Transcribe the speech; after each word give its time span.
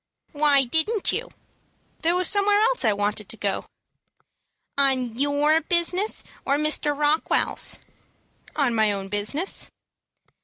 "Why 0.31 0.63
didn't 0.63 1.11
you?" 1.13 1.29
"There 1.99 2.15
was 2.15 2.27
somewhere 2.27 2.59
else 2.59 2.83
I 2.83 2.91
wanted 2.91 3.29
to 3.29 3.37
go." 3.37 3.65
"On 4.75 5.15
your 5.15 5.53
own 5.53 5.61
business, 5.69 6.23
or 6.43 6.57
Mr. 6.57 6.97
Rockwell's?" 6.97 7.77
"On 8.55 8.73
my 8.73 8.91
own 8.91 9.09
business." 9.09 9.69